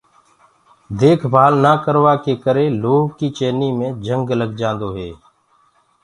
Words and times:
ديک 0.99 1.19
ڀآل 1.33 1.53
نآ 1.63 1.73
ڪروآ 1.83 2.13
ڪي 2.23 2.33
ڪرآ 2.43 2.65
لوه 2.81 3.01
ڪي 3.17 3.27
چيجينٚ 3.37 3.75
مي 3.77 3.87
جنگ 4.05 4.25
لگدو 4.39 4.89
هي۔ 4.97 5.09